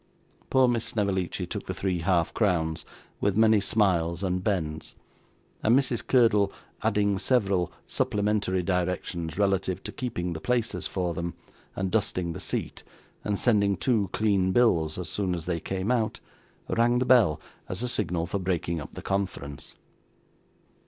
Poor 0.49 0.67
Miss 0.67 0.85
Snevellicci 0.85 1.45
took 1.45 1.67
the 1.67 1.75
three 1.75 1.99
half 1.99 2.33
crowns, 2.33 2.85
with 3.19 3.37
many 3.37 3.59
smiles 3.59 4.23
and 4.23 4.43
bends, 4.43 4.95
and 5.61 5.77
Mrs. 5.77 6.07
Curdle, 6.07 6.51
adding 6.81 7.19
several 7.19 7.71
supplementary 7.85 8.63
directions 8.63 9.37
relative 9.37 9.83
to 9.83 9.91
keeping 9.91 10.33
the 10.33 10.41
places 10.41 10.87
for 10.87 11.13
them, 11.13 11.35
and 11.75 11.91
dusting 11.91 12.33
the 12.33 12.39
seat, 12.39 12.81
and 13.23 13.37
sending 13.37 13.77
two 13.77 14.09
clean 14.11 14.51
bills 14.51 14.97
as 14.97 15.07
soon 15.07 15.35
as 15.35 15.45
they 15.45 15.59
came 15.59 15.91
out, 15.91 16.19
rang 16.67 16.97
the 16.97 17.05
bell, 17.05 17.39
as 17.69 17.83
a 17.83 17.87
signal 17.87 18.25
for 18.25 18.39
breaking 18.39 18.81
up 18.81 18.93
the 18.93 19.03
conference. 19.03 19.75